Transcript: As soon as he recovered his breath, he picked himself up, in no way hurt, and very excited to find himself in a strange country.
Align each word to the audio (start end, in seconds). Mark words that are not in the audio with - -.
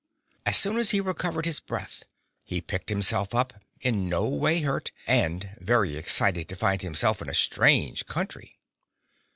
As 0.47 0.57
soon 0.57 0.77
as 0.79 0.89
he 0.89 0.99
recovered 0.99 1.45
his 1.45 1.59
breath, 1.59 2.05
he 2.43 2.59
picked 2.59 2.89
himself 2.89 3.35
up, 3.35 3.61
in 3.81 4.09
no 4.09 4.27
way 4.27 4.61
hurt, 4.61 4.89
and 5.05 5.55
very 5.59 5.95
excited 5.95 6.49
to 6.49 6.55
find 6.55 6.81
himself 6.81 7.21
in 7.21 7.29
a 7.29 7.35
strange 7.35 8.07
country. 8.07 8.57